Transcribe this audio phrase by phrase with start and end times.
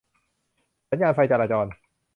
[0.89, 1.65] สัญญาณไฟจราจร